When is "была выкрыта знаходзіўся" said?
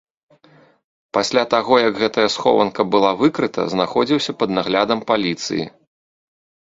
2.95-4.31